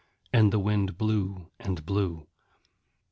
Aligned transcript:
And 0.33 0.51
the 0.51 0.57
wind 0.57 0.97
blew 0.97 1.51
and 1.59 1.85
blew. 1.85 2.25